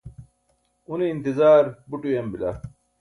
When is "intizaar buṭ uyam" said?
1.13-2.27